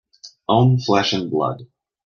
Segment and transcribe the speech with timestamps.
[0.49, 1.67] Own flesh and blood